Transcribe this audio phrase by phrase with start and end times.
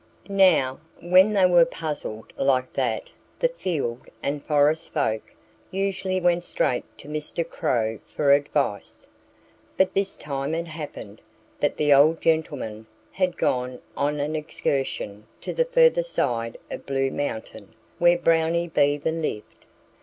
[0.27, 5.31] Now, when they were puzzled like that the field and forest folk
[5.69, 7.47] usually went straight to Mr.
[7.47, 9.05] Crow for advice.
[9.77, 11.21] But this time it happened
[11.59, 17.11] that the old gentleman had gone on an excursion to the further side of Blue
[17.11, 19.67] Mountain, where Brownie Beaver lived.